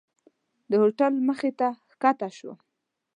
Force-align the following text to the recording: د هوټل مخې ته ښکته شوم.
د 0.69 0.71
هوټل 0.81 1.13
مخې 1.27 1.51
ته 1.59 1.67
ښکته 1.91 2.27
شوم. 2.37 2.57